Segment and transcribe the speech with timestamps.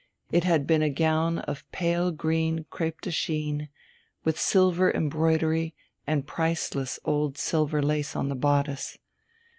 [0.31, 3.69] It had been a gown of pale green crêpe de chine,
[4.23, 5.75] with silver embroidery
[6.07, 8.97] and priceless old silver lace on the bodice.